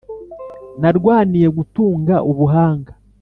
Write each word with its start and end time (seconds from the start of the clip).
Narwaniye 0.81 1.47
gutunga 1.57 2.15
ubuhanga, 2.31 2.91